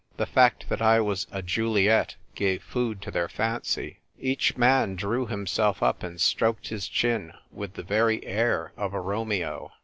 The 0.17 0.25
fact 0.25 0.67
that 0.69 0.81
I 0.81 0.99
was 0.99 1.27
a 1.31 1.43
Juliet 1.43 2.15
gave 2.33 2.63
food 2.63 3.03
to 3.03 3.11
their 3.11 3.29
fancy. 3.29 3.99
Each 4.19 4.57
man 4.57 4.95
drew 4.95 5.27
himself 5.27 5.83
up 5.83 6.01
and 6.01 6.19
stroked 6.19 6.69
his 6.69 6.87
chin 6.87 7.33
with 7.51 7.75
the 7.75 7.83
very 7.83 8.25
air 8.25 8.73
of 8.77 8.95
a 8.95 8.99
Romeo. 8.99 9.71